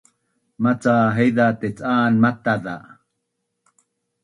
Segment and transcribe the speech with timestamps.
[0.63, 2.75] Maca haiza tec’an mataz za